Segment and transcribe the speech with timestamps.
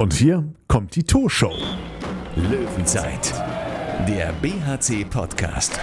[0.00, 1.52] Und hier kommt die Torshow.
[2.36, 3.34] Löwenzeit,
[4.06, 5.76] der BHC-Podcast.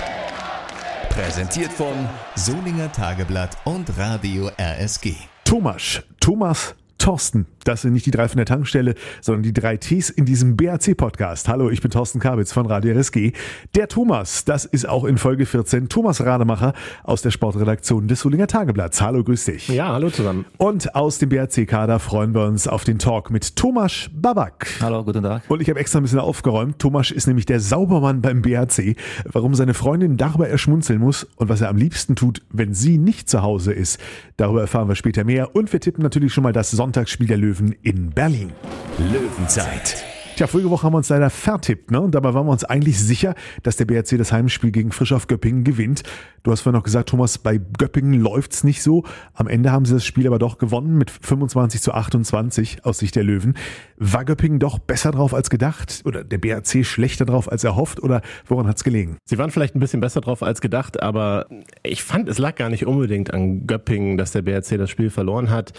[1.10, 5.16] Präsentiert von Solinger Tageblatt und Radio RSG.
[5.44, 7.46] Thomas, Thomas Thorsten.
[7.66, 11.48] Das sind nicht die drei von der Tankstelle, sondern die drei Ts in diesem BAC-Podcast.
[11.48, 13.34] Hallo, ich bin Thorsten Kabitz von Radio RSG.
[13.74, 16.74] Der Thomas, das ist auch in Folge 14 Thomas Rademacher
[17.04, 19.02] aus der Sportredaktion des Solinger Tageblatts.
[19.02, 19.68] Hallo, grüß dich.
[19.68, 20.46] Ja, hallo zusammen.
[20.58, 24.68] Und aus dem BAC-Kader freuen wir uns auf den Talk mit Thomas Babak.
[24.80, 25.44] Hallo, guten Tag.
[25.50, 26.78] Und ich habe extra ein bisschen aufgeräumt.
[26.78, 28.96] Thomas ist nämlich der Saubermann beim BAC.
[29.26, 33.28] Warum seine Freundin darüber erschmunzeln muss und was er am liebsten tut, wenn sie nicht
[33.28, 34.00] zu Hause ist,
[34.38, 35.56] darüber erfahren wir später mehr.
[35.56, 38.52] Und wir tippen natürlich schon mal das Sonntagsspiel der Löwen in Berlin.
[39.00, 40.06] Löwenzeit.
[40.36, 42.00] Tja, vorige Woche haben wir uns leider vertippt, ne?
[42.00, 45.26] Und dabei waren wir uns eigentlich sicher, dass der BRC das Heimspiel gegen Frisch auf
[45.26, 46.04] Göppingen gewinnt.
[46.44, 49.04] Du hast vorhin noch gesagt, Thomas, bei Göppingen läuft's nicht so.
[49.34, 53.16] Am Ende haben sie das Spiel aber doch gewonnen mit 25 zu 28 aus Sicht
[53.16, 53.56] der Löwen.
[53.98, 56.04] War Göppingen doch besser drauf als gedacht?
[56.06, 58.04] Oder der BRC schlechter drauf als erhofft?
[58.04, 59.18] Oder woran hat's gelegen?
[59.26, 61.48] Sie waren vielleicht ein bisschen besser drauf als gedacht, aber
[61.82, 65.50] ich fand, es lag gar nicht unbedingt an Göppingen, dass der BRC das Spiel verloren
[65.50, 65.74] hat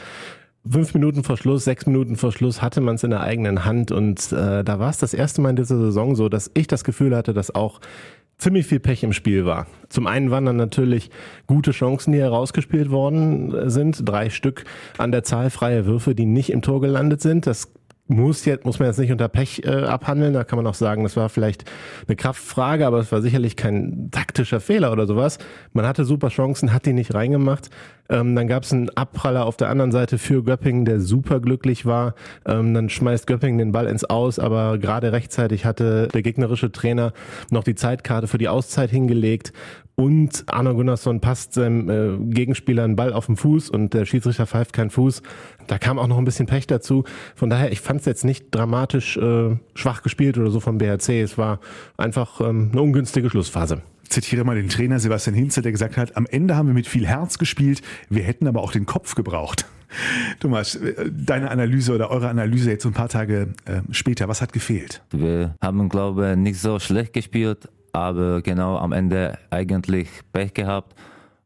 [0.71, 3.93] fünf Minuten vor Schluss, sechs Minuten vor Schluss hatte man es in der eigenen Hand
[3.93, 6.85] und äh, da war es das erste Mal in dieser Saison so, dass ich das
[6.85, 7.81] Gefühl hatte, dass auch
[8.39, 9.67] ziemlich viel Pech im Spiel war.
[9.89, 11.11] Zum einen waren dann natürlich
[11.47, 14.65] gute Chancen, die herausgespielt worden sind, drei Stück
[14.99, 17.47] an der Zahl freier Würfe, die nicht im Tor gelandet sind.
[17.47, 17.73] Das
[18.09, 20.33] muss jetzt muss man jetzt nicht unter Pech äh, abhandeln.
[20.33, 21.65] Da kann man auch sagen, das war vielleicht
[22.07, 25.39] eine Kraftfrage, aber es war sicherlich kein taktischer Fehler oder sowas.
[25.73, 27.71] Man hatte super Chancen, hat die nicht reingemacht.
[28.09, 31.87] Ähm, dann gab es einen Abpraller auf der anderen Seite für Göppingen, der super glücklich
[31.87, 32.15] war.
[32.45, 37.13] Ähm, dann schmeißt Göppingen den Ball ins Aus, aber gerade rechtzeitig hatte der gegnerische Trainer
[37.51, 39.53] noch die Zeitkarte für die Auszeit hingelegt
[39.97, 44.47] und Arno Gunnarsson passt seinem äh, Gegenspieler einen Ball auf den Fuß und der Schiedsrichter
[44.47, 45.23] pfeift keinen Fuß.
[45.67, 47.05] Da kam auch noch ein bisschen Pech dazu.
[47.35, 51.09] Von daher, ich fand es jetzt nicht dramatisch äh, schwach gespielt oder so vom BRC.
[51.09, 51.61] Es war
[51.97, 56.27] einfach ähm, eine ungünstige Schlussphase zitiere mal den Trainer Sebastian Hinze, der gesagt hat, am
[56.27, 59.67] Ende haben wir mit viel Herz gespielt, wir hätten aber auch den Kopf gebraucht.
[60.41, 64.41] Thomas, äh, deine Analyse oder eure Analyse jetzt so ein paar Tage äh, später, was
[64.41, 65.03] hat gefehlt?
[65.11, 70.95] Wir haben, glaube ich, nicht so schlecht gespielt, aber genau am Ende eigentlich Pech gehabt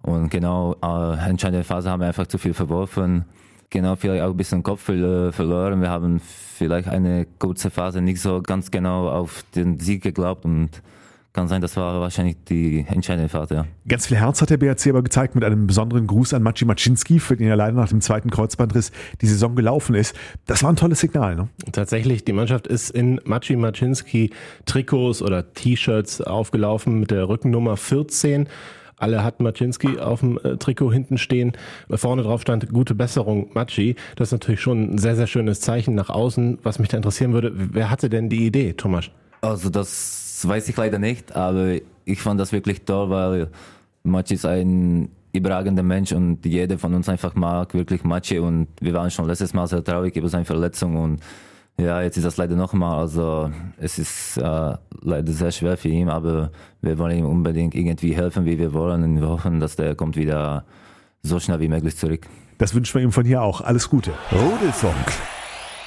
[0.02, 3.24] und genau äh, entscheidende Phase haben wir einfach zu viel verworfen.
[3.70, 5.80] Genau, vielleicht auch ein bisschen Kopf verloren.
[5.80, 10.82] Wir haben vielleicht eine kurze Phase nicht so ganz genau auf den Sieg geglaubt und
[11.32, 13.66] kann sein, das war wahrscheinlich die entscheidende Phase, ja.
[13.86, 17.20] Ganz viel Herz hat der BRC aber gezeigt mit einem besonderen Gruß an Maciej Maczynski,
[17.20, 20.16] für den er leider nach dem zweiten Kreuzbandriss die Saison gelaufen ist.
[20.46, 21.48] Das war ein tolles Signal, ne?
[21.72, 24.30] Tatsächlich, die Mannschaft ist in Maciej Maczynski
[24.66, 28.48] Trikots oder T-Shirts aufgelaufen mit der Rückennummer 14.
[29.00, 31.52] Alle hatten Maczynski auf dem äh, Trikot hinten stehen.
[31.88, 33.96] Vorne drauf stand gute Besserung Maci.
[34.16, 36.58] Das ist natürlich schon ein sehr, sehr schönes Zeichen nach außen.
[36.62, 39.06] Was mich da interessieren würde, wer hatte denn die Idee, Thomas?
[39.40, 43.48] Also das weiß ich leider nicht, aber ich fand das wirklich toll, weil
[44.02, 48.92] Machi ist ein überragender Mensch und jeder von uns einfach mag wirklich Machi und wir
[48.94, 51.20] waren schon letztes Mal sehr traurig über seine Verletzung und
[51.76, 52.98] ja, jetzt ist das leider nochmal.
[52.98, 56.50] Also es ist äh, leider sehr schwer für ihn, aber
[56.82, 60.16] wir wollen ihm unbedingt irgendwie helfen, wie wir wollen und wir hoffen, dass der kommt
[60.16, 60.64] wieder
[61.22, 62.26] so schnell wie möglich zurück.
[62.58, 63.60] Das wünschen wir ihm von hier auch.
[63.62, 64.12] Alles Gute.
[64.32, 65.39] Rudelfunk.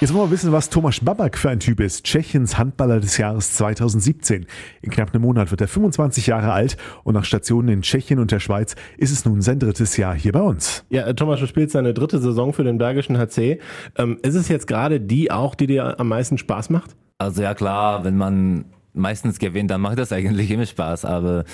[0.04, 2.04] Jetzt wollen wir wissen, was Tomasz Babak für ein Typ ist.
[2.04, 4.46] Tschechiens Handballer des Jahres 2017.
[4.82, 6.76] In knapp einem Monat wird er 25 Jahre alt
[7.06, 10.34] und nach Stationen in Tschechien und der Schweiz ist es nun sein drittes Jahr hier
[10.34, 10.84] bei uns.
[10.90, 13.62] Ja, äh, Thomas, du spielst seine dritte Saison für den Bergischen HC.
[13.98, 16.98] Ähm, ist es jetzt gerade die auch, die dir am meisten Spaß macht?
[17.18, 21.46] Also ja klar, wenn man meistens gewinnt, dann macht das eigentlich immer Spaß, aber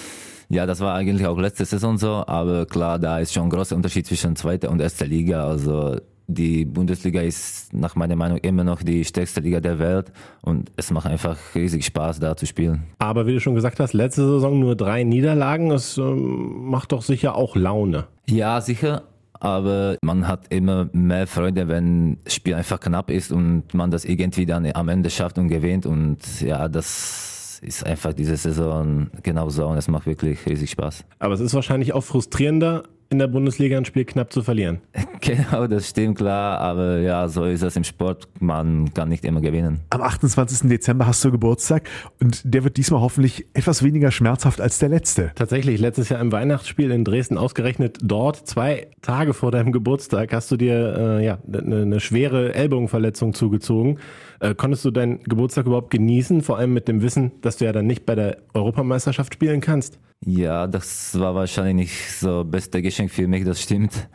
[0.50, 3.76] ja, das war eigentlich auch letzte Saison so, aber klar, da ist schon ein großer
[3.76, 5.46] Unterschied zwischen zweiter und erster Liga.
[5.46, 5.98] Also
[6.30, 10.92] die Bundesliga ist nach meiner Meinung immer noch die stärkste Liga der Welt und es
[10.92, 12.84] macht einfach riesig Spaß, da zu spielen.
[13.00, 17.02] Aber wie du schon gesagt hast, letzte Saison nur drei Niederlagen, das ähm, macht doch
[17.02, 18.06] sicher auch Laune.
[18.30, 19.04] Ja, sicher.
[19.40, 24.06] Aber man hat immer mehr Freude, wenn das Spiel einfach knapp ist und man das
[24.06, 25.86] irgendwie dann am Ende schafft und gewinnt.
[25.86, 31.06] Und ja, das ist einfach diese Saison genauso und es macht wirklich riesig Spaß.
[31.20, 34.82] Aber es ist wahrscheinlich auch frustrierender, in der Bundesliga ein Spiel knapp zu verlieren.
[35.22, 38.30] Genau, das stimmt klar, aber ja, so ist das im Sport.
[38.40, 39.82] Man kann nicht immer gewinnen.
[39.90, 40.70] Am 28.
[40.70, 41.90] Dezember hast du Geburtstag
[42.22, 45.32] und der wird diesmal hoffentlich etwas weniger schmerzhaft als der letzte.
[45.36, 50.50] Tatsächlich, letztes Jahr im Weihnachtsspiel in Dresden ausgerechnet dort, zwei Tage vor deinem Geburtstag, hast
[50.52, 54.00] du dir äh, ja, eine, eine schwere Ellbogenverletzung zugezogen.
[54.40, 57.74] Äh, konntest du deinen Geburtstag überhaupt genießen, vor allem mit dem Wissen, dass du ja
[57.74, 60.00] dann nicht bei der Europameisterschaft spielen kannst?
[60.26, 64.10] Ja, das war wahrscheinlich nicht so beste Geschenk für mich, das stimmt.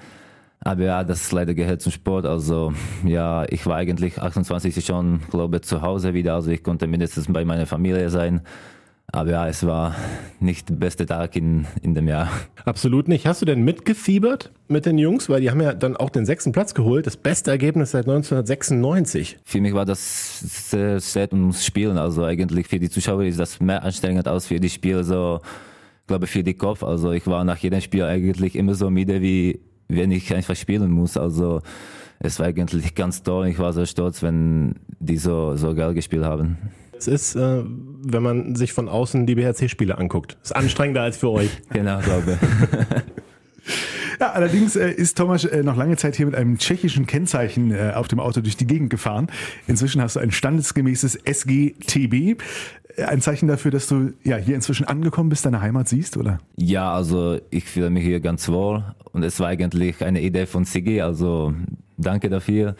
[0.60, 2.24] Aber ja, das leider gehört zum Sport.
[2.24, 2.72] Also
[3.04, 6.34] ja, ich war eigentlich 28 schon, glaube zu Hause wieder.
[6.34, 8.40] Also ich konnte mindestens bei meiner Familie sein.
[9.12, 9.94] Aber ja, es war
[10.40, 12.30] nicht der beste Tag in, in dem Jahr.
[12.64, 13.26] Absolut nicht.
[13.26, 15.28] Hast du denn mitgefiebert mit den Jungs?
[15.28, 17.06] Weil die haben ja dann auch den sechsten Platz geholt.
[17.06, 19.36] Das beste Ergebnis seit 1996.
[19.44, 21.98] Für mich war das sehr sad ums Spielen.
[21.98, 25.04] Also eigentlich für die Zuschauer ist das mehr anstrengend als für die Spieler.
[25.04, 25.73] So, ich
[26.06, 26.82] glaube, für die Kopf.
[26.82, 30.90] Also ich war nach jedem Spiel eigentlich immer so müde, wie wenn ich einfach spielen
[30.90, 31.16] muss.
[31.16, 31.62] Also
[32.18, 33.48] es war eigentlich ganz toll.
[33.48, 36.58] Ich war sehr stolz, wenn die so, so geil gespielt haben.
[36.96, 40.38] Es ist, äh, wenn man sich von außen die BHC-Spiele anguckt.
[40.42, 41.50] Ist anstrengender als für euch.
[41.72, 42.38] Genau, glaube
[44.20, 47.92] Ja, allerdings äh, ist Thomas äh, noch lange Zeit hier mit einem tschechischen Kennzeichen äh,
[47.94, 49.28] auf dem Auto durch die Gegend gefahren.
[49.66, 52.40] Inzwischen hast du ein standesgemäßes SGTB.
[52.96, 56.38] Äh, Ein Zeichen dafür, dass du ja hier inzwischen angekommen bist, deine Heimat siehst, oder?
[56.56, 60.64] Ja, also ich fühle mich hier ganz wohl und es war eigentlich eine Idee von
[60.64, 61.54] Sigi, also
[61.96, 62.76] danke dafür.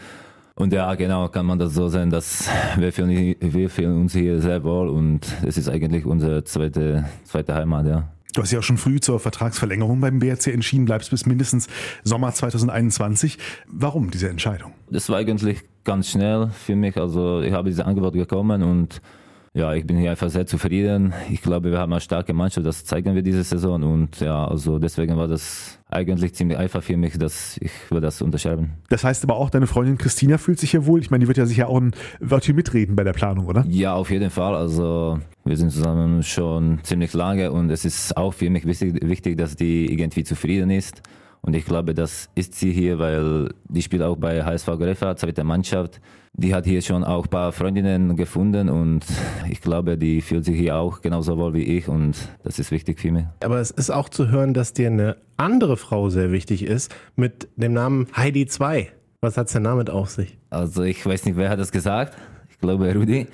[0.57, 4.41] Und ja, genau, kann man das so sehen, dass wir fühlen, wir fühlen uns hier
[4.41, 8.09] sehr wohl und es ist eigentlich unsere zweite, zweite Heimat, ja.
[8.35, 11.69] Du hast ja auch schon früh zur Vertragsverlängerung beim BRC entschieden, bleibst bis mindestens
[12.03, 13.39] Sommer 2021.
[13.69, 14.73] Warum diese Entscheidung?
[14.91, 19.01] Das war eigentlich ganz schnell für mich, also ich habe dieses Angebot bekommen und
[19.57, 21.15] ja, ich bin hier einfach sehr zufrieden.
[21.31, 24.81] Ich glaube, wir haben eine starke Mannschaft, das zeigen wir diese Saison und ja, also
[24.81, 28.73] deswegen war das eigentlich ziemlich einfach für mich, dass ich würde das unterschreiben.
[28.89, 31.01] Das heißt aber auch, deine Freundin Christina fühlt sich hier wohl.
[31.01, 33.65] Ich meine, die wird ja sicher auch ein Wörtchen mitreden bei der Planung, oder?
[33.69, 34.57] Ja, auf jeden Fall.
[34.57, 39.39] Also wir sind zusammen schon ziemlich lange und es ist auch für mich wichtig, wichtig
[39.39, 41.01] dass die irgendwie zufrieden ist.
[41.45, 45.45] Und ich glaube, das ist sie hier, weil die spielt auch bei HSV Grefa, zweite
[45.45, 46.01] Mannschaft.
[46.33, 49.05] Die hat hier schon auch ein paar Freundinnen gefunden und
[49.51, 52.99] ich glaube, die fühlt sich hier auch genauso wohl wie ich und das ist wichtig
[52.99, 53.27] für mich.
[53.45, 57.47] Aber es ist auch zu hören, dass dir eine andere Frau sehr wichtig ist mit
[57.57, 58.91] dem Namen Heidi 2.
[59.21, 60.39] Was hat's denn damit auf sich?
[60.49, 62.17] Also ich weiß nicht, wer hat das gesagt.
[62.49, 63.27] Ich glaube Rudi.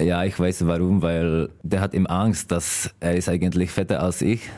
[0.00, 4.22] Ja, ich weiß warum, weil der hat immer Angst, dass er ist eigentlich fetter als
[4.22, 4.48] ich.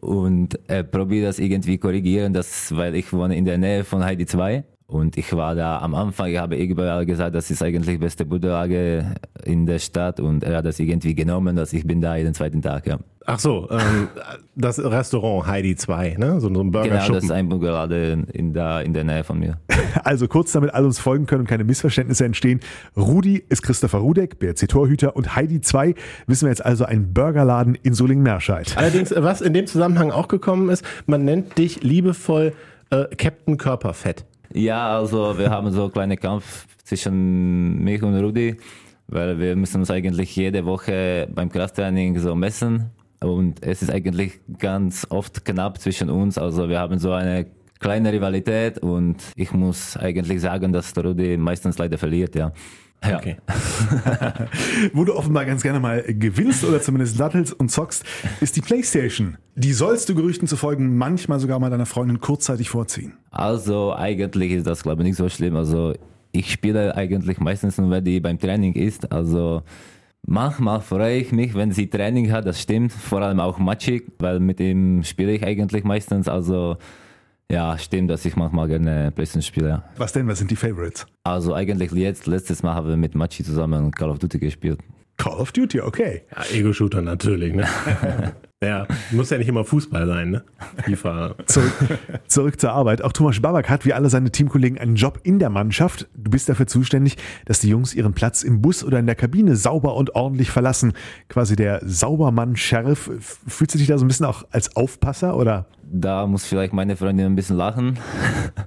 [0.00, 4.26] Und er probiert das irgendwie korrigieren, das, weil ich wohne in der Nähe von Heidi
[4.26, 4.64] 2.
[4.90, 8.24] Und ich war da am Anfang, ich habe überall gesagt, das ist eigentlich die beste
[8.24, 9.14] Buddellage
[9.44, 12.60] in der Stadt und er hat das irgendwie genommen, dass ich bin da jeden zweiten
[12.60, 12.98] Tag, ja.
[13.24, 14.08] Ach so, ähm,
[14.56, 16.40] das Restaurant Heidi 2, ne?
[16.40, 19.38] So, so ein Burger Genau, das ist ein Buddellade in, da in der Nähe von
[19.38, 19.58] mir.
[20.04, 22.60] Also kurz, damit alle uns folgen können und keine Missverständnisse entstehen.
[22.96, 25.94] Rudi ist Christopher Rudek, BRC-Torhüter und Heidi 2
[26.26, 28.76] wissen wir jetzt also ein Burgerladen in Solingen-Merscheid.
[28.76, 32.52] Allerdings, was in dem Zusammenhang auch gekommen ist, man nennt dich liebevoll
[32.90, 34.24] äh, Captain Körperfett.
[34.52, 38.56] Ja, also wir haben so einen kleinen Kampf zwischen mich und Rudi,
[39.06, 44.40] weil wir müssen uns eigentlich jede Woche beim Krafttraining so messen und es ist eigentlich
[44.58, 46.36] ganz oft knapp zwischen uns.
[46.36, 47.46] Also wir haben so eine
[47.78, 52.52] kleine Rivalität und ich muss eigentlich sagen, dass Rudi meistens leider verliert, ja.
[53.02, 53.16] Ja.
[53.16, 53.36] Okay.
[54.92, 58.04] Wo du offenbar ganz gerne mal gewinnst oder zumindest dattelst und zockst,
[58.40, 59.38] ist die Playstation.
[59.54, 63.14] Die sollst du Gerüchten zu folgen manchmal sogar mal deiner Freundin kurzzeitig vorziehen.
[63.30, 65.56] Also eigentlich ist das glaube ich nicht so schlimm.
[65.56, 65.94] Also
[66.32, 69.10] ich spiele eigentlich meistens nur, wenn die beim Training ist.
[69.10, 69.62] Also
[70.26, 72.92] manchmal freue ich mich, wenn sie Training hat, das stimmt.
[72.92, 76.28] Vor allem auch matchig, weil mit ihm spiele ich eigentlich meistens.
[76.28, 76.76] Also
[77.50, 79.68] ja, stimmt, dass ich manchmal gerne Playstation spiele.
[79.68, 79.84] ja.
[79.96, 80.26] Was denn?
[80.28, 81.06] Was sind die Favorites?
[81.24, 84.80] Also eigentlich jetzt, letztes Mal haben wir mit Machi zusammen Call of Duty gespielt.
[85.16, 86.22] Call of Duty, okay.
[86.34, 87.66] Ja, Ego-Shooter natürlich, ne?
[88.62, 90.44] ja, muss ja nicht immer Fußball sein, ne?
[90.84, 91.34] FIFA.
[91.46, 91.72] Zurück,
[92.26, 93.00] zurück zur Arbeit.
[93.00, 96.08] Auch Thomas Babak hat wie alle seine Teamkollegen einen Job in der Mannschaft.
[96.14, 99.56] Du bist dafür zuständig, dass die Jungs ihren Platz im Bus oder in der Kabine
[99.56, 100.92] sauber und ordentlich verlassen.
[101.30, 103.10] Quasi der Saubermann-Sheriff.
[103.46, 105.64] Fühlst du dich da so ein bisschen auch als Aufpasser oder?
[105.90, 107.98] Da muss vielleicht meine Freundin ein bisschen lachen.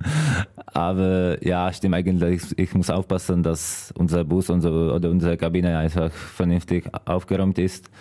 [0.66, 2.42] Aber ja, stimmt eigentlich.
[2.58, 7.92] Ich muss aufpassen, dass unser Bus unser, oder unsere Kabine einfach vernünftig aufgeräumt ist.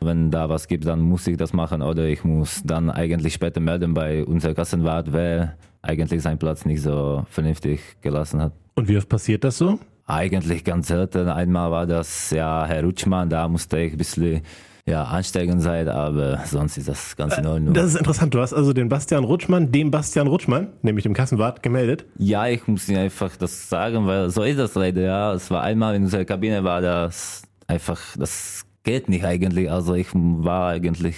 [0.00, 3.60] Wenn da was gibt, dann muss ich das machen oder ich muss dann eigentlich später
[3.60, 8.52] melden bei unserer Kassenwart, wer eigentlich seinen Platz nicht so vernünftig gelassen hat.
[8.74, 9.78] Und wie oft passiert das so?
[10.06, 11.28] Eigentlich ganz selten.
[11.28, 14.42] Einmal war das ja Herr Rutschmann, da musste ich ein bisschen
[14.88, 17.74] ja, ansteigend sein, aber sonst ist das ganz in Ordnung.
[17.74, 18.32] Das ist interessant.
[18.32, 22.06] Du hast also den Bastian Rutschmann, dem Bastian Rutschmann, nämlich dem Kassenwart, gemeldet.
[22.16, 25.34] Ja, ich muss Ihnen einfach das sagen, weil so ist das leider, ja.
[25.34, 29.70] Es war einmal in unserer Kabine war das einfach, das geht nicht eigentlich.
[29.70, 31.14] Also ich war eigentlich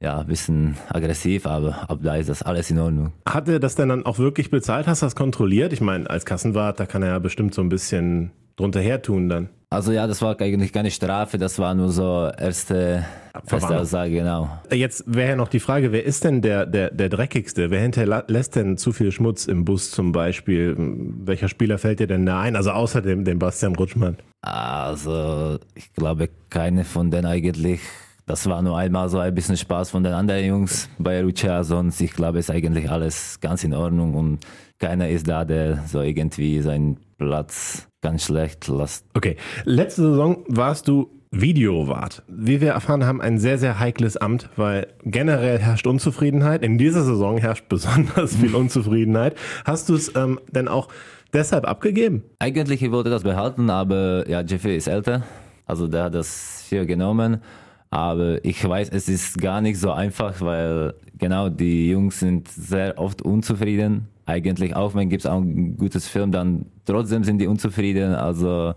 [0.00, 3.12] ja, ein bisschen aggressiv, aber ab da ist das alles in Ordnung.
[3.26, 4.86] Hat er das denn dann auch wirklich bezahlt?
[4.86, 5.72] Hast du das kontrolliert?
[5.72, 9.28] Ich meine, als Kassenwart, da kann er ja bestimmt so ein bisschen drunter her tun
[9.28, 9.48] dann.
[9.70, 13.78] Also ja, das war eigentlich keine Strafe, das war nur so erste, erste.
[13.78, 14.48] Aussage, genau.
[14.72, 17.70] Jetzt wäre ja noch die Frage, wer ist denn der, der, der dreckigste?
[17.70, 20.74] Wer hinterlässt denn zu viel Schmutz im Bus zum Beispiel?
[20.78, 22.56] Welcher Spieler fällt dir denn da ein?
[22.56, 24.16] Also außer dem, dem Bastian Rutschmann.
[24.40, 27.80] Also ich glaube keine von denen eigentlich.
[28.24, 32.00] Das war nur einmal so ein bisschen Spaß von den anderen Jungs bei Rucha, sonst
[32.00, 34.38] ich glaube ist eigentlich alles ganz in Ordnung und
[34.78, 39.04] keiner ist da, der so irgendwie seinen Platz ganz schlecht lässt.
[39.14, 42.22] Okay, letzte Saison warst du Videowart.
[42.26, 46.62] Wie wir erfahren haben, ein sehr, sehr heikles Amt, weil generell herrscht Unzufriedenheit.
[46.62, 49.36] In dieser Saison herrscht besonders viel Unzufriedenheit.
[49.64, 50.88] Hast du es ähm, denn auch
[51.32, 52.22] deshalb abgegeben?
[52.38, 55.24] Eigentlich ich wollte das behalten, aber ja, Jeffrey ist älter,
[55.66, 57.42] also der hat das hier genommen.
[57.90, 62.98] Aber ich weiß, es ist gar nicht so einfach, weil genau die Jungs sind sehr
[62.98, 64.08] oft unzufrieden.
[64.26, 68.14] Eigentlich auch, wenn es auch ein gutes Film, dann trotzdem sind die unzufrieden.
[68.14, 68.74] Also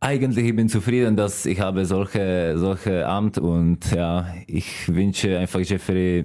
[0.00, 5.60] eigentlich ich bin zufrieden, dass ich habe solche solche Amt und ja, ich wünsche einfach
[5.60, 6.24] Jeffrey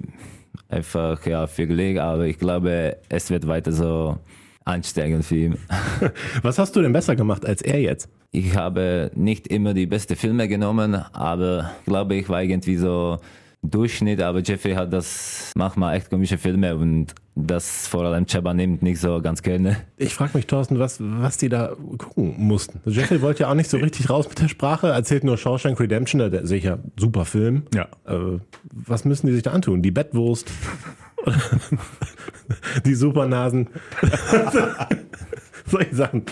[0.68, 4.18] einfach ja viel Glück, aber ich glaube, es wird weiter so
[4.64, 5.56] anstrengend für ihn.
[6.42, 8.08] Was hast du denn besser gemacht als er jetzt?
[8.34, 13.18] Ich habe nicht immer die besten Filme genommen, aber glaube ich war irgendwie so
[13.62, 18.82] Durchschnitt, aber Jeffrey hat das manchmal echt komische Filme und das vor allem Chaba nimmt
[18.82, 19.76] nicht so ganz gerne.
[19.98, 22.80] Ich frage mich, Thorsten, was, was die da gucken mussten.
[22.86, 26.18] Jeffrey wollte ja auch nicht so richtig raus mit der Sprache, erzählt nur Shawshank Redemption,
[26.28, 27.62] der sicher super Film.
[27.72, 27.86] Ja.
[28.04, 28.40] Äh,
[28.72, 29.80] was müssen die sich da antun?
[29.80, 30.50] Die Bettwurst?
[32.84, 33.68] die Supernasen?
[35.66, 36.24] Solche Sachen.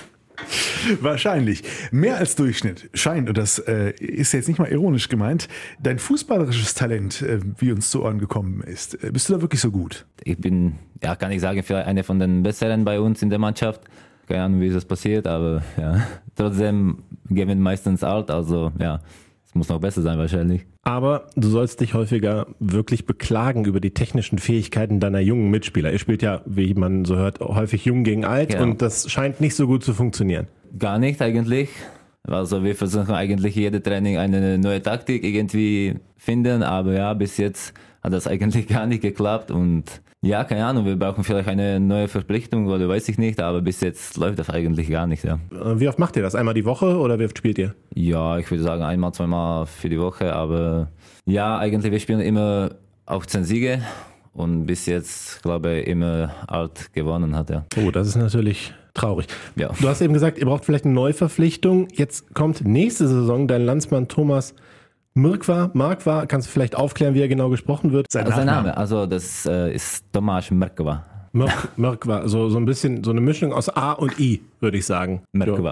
[1.01, 1.63] Wahrscheinlich.
[1.91, 5.49] Mehr als Durchschnitt scheint, und das äh, ist jetzt nicht mal ironisch gemeint,
[5.81, 9.03] dein fußballerisches Talent, äh, wie uns zu Ohren gekommen ist.
[9.03, 10.07] Äh, bist du da wirklich so gut?
[10.25, 13.39] Ich bin, ja, kann ich sagen, vielleicht eine von den Besseren bei uns in der
[13.39, 13.83] Mannschaft.
[14.29, 16.07] Keine Ahnung, wie das passiert, aber ja,
[16.37, 19.01] trotzdem gewinnt meistens alt, also ja,
[19.53, 20.65] es muss noch besser sein wahrscheinlich.
[20.83, 25.93] Aber du sollst dich häufiger wirklich beklagen über die technischen Fähigkeiten deiner jungen Mitspieler.
[25.93, 28.63] Ihr spielt ja, wie man so hört, häufig jung gegen alt Genau.
[28.63, 30.47] und das scheint nicht so gut zu funktionieren.
[30.79, 31.69] Gar nicht eigentlich.
[32.27, 37.75] Also wir versuchen eigentlich jede Training eine neue Taktik irgendwie finden, aber ja, bis jetzt
[38.03, 39.85] hat das eigentlich gar nicht geklappt und
[40.25, 43.81] ja, keine Ahnung, wir brauchen vielleicht eine neue Verpflichtung oder weiß ich nicht, aber bis
[43.81, 45.41] jetzt läuft das eigentlich gar nicht, ja.
[45.51, 46.37] Äh, Wie oft macht ihr das?
[46.37, 47.75] Einmal die Woche oder wie oft spielt ihr?
[47.95, 50.91] Ja, ich würde sagen einmal, zweimal für die Woche, aber
[51.27, 52.71] ja, eigentlich wir spielen immer
[53.05, 53.83] auf 10 Siege
[54.33, 57.65] und bis jetzt, glaube ich, immer alt gewonnen hat, ja.
[57.85, 59.27] Oh, das ist natürlich traurig.
[59.57, 59.71] Ja.
[59.81, 61.89] Du hast eben gesagt, ihr braucht vielleicht eine Neuverpflichtung.
[61.95, 64.55] Jetzt kommt nächste Saison dein Landsmann Thomas
[65.15, 65.71] Mirkwa.
[65.75, 68.07] Markwa, kannst du vielleicht aufklären, wie er genau gesprochen wird?
[68.11, 68.69] Sein Also sein Nachname.
[68.69, 71.05] Name, also das äh, ist Tomasz Merkova.
[71.33, 74.87] Mirk, Mirkwa, so, so ein bisschen so eine Mischung aus A und I, würde ich
[74.87, 75.23] sagen.
[75.33, 75.71] Du,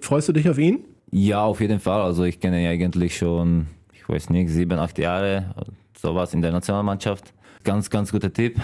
[0.00, 0.84] freust du dich auf ihn?
[1.10, 2.02] Ja, auf jeden Fall.
[2.02, 5.54] Also ich kenne ihn eigentlich schon, ich weiß nicht, sieben, acht Jahre,
[5.96, 7.32] sowas in der Nationalmannschaft.
[7.64, 8.56] Ganz, ganz guter Typ.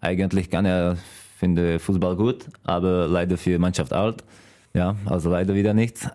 [0.00, 0.96] Eigentlich kann er,
[1.38, 4.24] finde Fußball gut, aber leider für die Mannschaft alt.
[4.72, 6.08] Ja, also leider wieder nichts.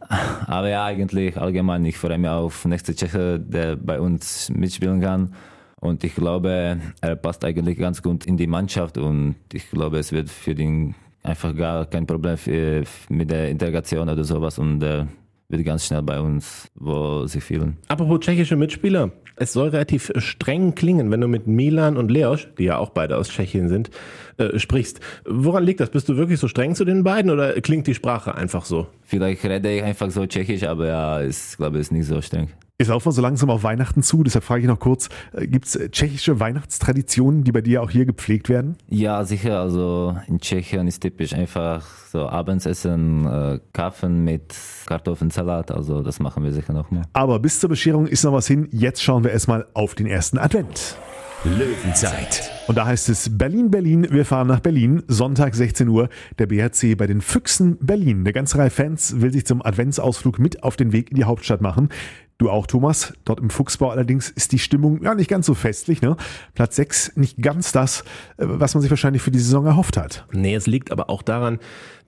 [0.48, 5.34] Aber ja, eigentlich allgemein, ich freue mich auf nächste Tscheche, der bei uns mitspielen kann.
[5.82, 10.12] Und ich glaube, er passt eigentlich ganz gut in die Mannschaft und ich glaube, es
[10.12, 15.08] wird für ihn einfach gar kein Problem für, mit der Integration oder sowas und er
[15.50, 17.78] wird ganz schnell bei uns wo sich fühlen.
[17.88, 19.12] Apropos tschechische Mitspieler.
[19.38, 23.18] Es soll relativ streng klingen, wenn du mit Milan und Leos, die ja auch beide
[23.18, 23.90] aus Tschechien sind,
[24.38, 25.02] äh, sprichst.
[25.26, 25.90] Woran liegt das?
[25.90, 28.88] Bist du wirklich so streng zu den beiden oder klingt die Sprache einfach so?
[29.04, 32.50] Vielleicht rede ich einfach so tschechisch, aber ja, ich glaube, es ist nicht so streng.
[32.78, 36.42] Ist auch so langsam auf Weihnachten zu, deshalb frage ich noch kurz, gibt es tschechische
[36.42, 38.76] Weihnachtstraditionen, die bei dir auch hier gepflegt werden?
[38.90, 39.62] Ja, sicher.
[39.62, 44.54] Also in Tschechien ist typisch einfach so Abendsessen, äh, Kaffee mit
[44.88, 45.72] Kartoffelsalat.
[45.72, 47.04] Also das machen wir sicher nochmal.
[47.14, 48.68] Aber bis zur Bescherung ist noch was hin.
[48.72, 50.98] Jetzt schauen wir erstmal auf den ersten Advent.
[51.46, 52.52] Löwenzeit.
[52.68, 55.04] Und da heißt es Berlin, Berlin, wir fahren nach Berlin.
[55.08, 58.22] Sonntag 16 Uhr, der BHC bei den Füchsen Berlin.
[58.22, 61.62] Eine ganze Reihe Fans will sich zum Adventsausflug mit auf den Weg in die Hauptstadt
[61.62, 61.90] machen.
[62.38, 63.14] Du auch, Thomas.
[63.24, 66.02] Dort im Fuchsbau allerdings ist die Stimmung ja nicht ganz so festlich.
[66.02, 66.18] Ne?
[66.54, 68.02] Platz 6 nicht ganz das,
[68.38, 70.26] äh, was man sich wahrscheinlich für die Saison erhofft hat.
[70.34, 71.60] Nee, es liegt aber auch daran,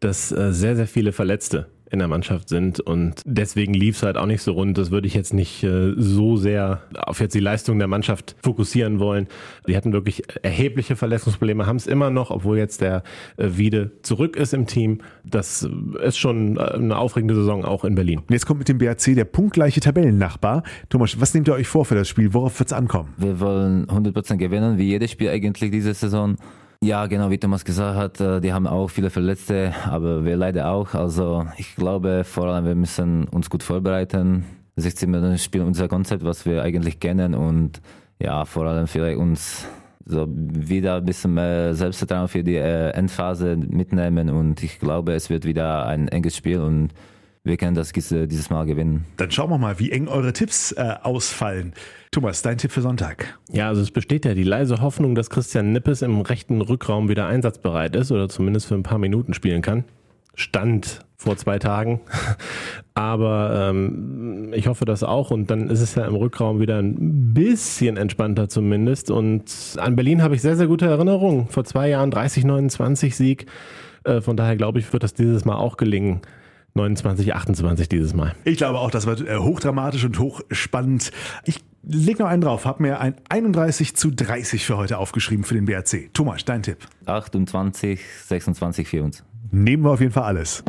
[0.01, 4.17] dass äh, sehr, sehr viele Verletzte in der Mannschaft sind und deswegen lief es halt
[4.17, 4.77] auch nicht so rund.
[4.77, 9.00] Das würde ich jetzt nicht äh, so sehr auf jetzt die Leistung der Mannschaft fokussieren
[9.00, 9.27] wollen.
[9.67, 13.03] Die hatten wirklich erhebliche Verletzungsprobleme, haben es immer noch, obwohl jetzt der
[13.38, 15.00] äh, Wiede zurück ist im Team.
[15.24, 18.20] Das äh, ist schon äh, eine aufregende Saison auch in Berlin.
[18.20, 20.63] Und jetzt kommt mit dem BHC der punktgleiche Tabellennachbar.
[20.89, 22.34] Thomas, was nehmt ihr euch vor für das Spiel?
[22.34, 23.13] Worauf wird es ankommen?
[23.17, 26.38] Wir wollen 100% gewinnen, wie jedes Spiel eigentlich diese Saison.
[26.84, 30.69] Ja, genau, wie Thomas gesagt hat, äh, die haben auch viele Verletzte, aber wir leider
[30.69, 30.93] auch.
[30.93, 34.46] Also ich glaube vor allem, wir müssen uns gut vorbereiten.
[34.75, 37.81] 16 Minuten spielen unser Konzept, was wir eigentlich kennen und
[38.22, 39.65] ja, vor allem vielleicht uns
[40.05, 45.31] so wieder ein bisschen mehr Selbstvertrauen für die äh, Endphase mitnehmen und ich glaube, es
[45.31, 46.89] wird wieder ein enges Spiel und
[47.44, 49.06] wir können das dieses Mal gewinnen.
[49.17, 51.74] Dann schauen wir mal, wie eng eure Tipps äh, ausfallen.
[52.12, 53.38] Thomas, dein Tipp für Sonntag?
[53.51, 57.27] Ja, also es besteht ja die leise Hoffnung, dass Christian Nippes im rechten Rückraum wieder
[57.27, 59.84] einsatzbereit ist oder zumindest für ein paar Minuten spielen kann.
[60.36, 62.01] Stand vor zwei Tagen.
[62.94, 67.34] Aber ähm, ich hoffe das auch und dann ist es ja im Rückraum wieder ein
[67.34, 69.12] bisschen entspannter zumindest.
[69.12, 71.48] Und an Berlin habe ich sehr, sehr gute Erinnerungen.
[71.50, 73.48] Vor zwei Jahren 30-29 Sieg.
[74.03, 76.22] Äh, von daher glaube ich, wird das dieses Mal auch gelingen.
[76.77, 78.34] 29, 28 dieses Mal.
[78.46, 81.12] Ich glaube auch, das wird äh, hochdramatisch und hochspannend.
[81.43, 85.53] Ich leg noch einen drauf, habe mir ein 31 zu 30 für heute aufgeschrieben für
[85.53, 86.13] den BRC.
[86.13, 86.79] Thomas, dein Tipp?
[87.05, 89.24] 28, 26 für uns.
[89.51, 90.63] Nehmen wir auf jeden Fall alles.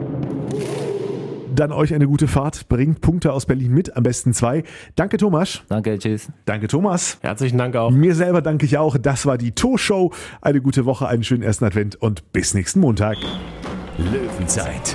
[1.54, 2.68] Dann euch eine gute Fahrt.
[2.68, 4.62] Bringt Punkte aus Berlin mit, am besten zwei.
[4.94, 5.62] Danke, Thomas.
[5.68, 6.28] Danke, tschüss.
[6.44, 7.18] Danke, Thomas.
[7.20, 7.90] Herzlichen Dank auch.
[7.90, 8.96] Mir selber danke ich auch.
[8.96, 10.12] Das war die To-Show.
[10.40, 13.16] Eine gute Woche, einen schönen ersten Advent und bis nächsten Montag.
[13.98, 14.94] Löwenzeit,